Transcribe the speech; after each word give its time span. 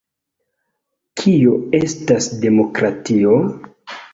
Kio 1.21 1.53
estas 1.81 2.31
demokratio? 2.47 3.37